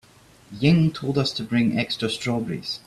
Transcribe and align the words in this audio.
Ying 0.51 0.93
told 0.93 1.19
us 1.19 1.31
to 1.33 1.43
bring 1.43 1.77
extra 1.77 2.09
strawberries. 2.09 2.79